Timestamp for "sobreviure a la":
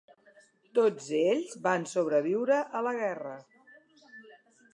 1.91-2.95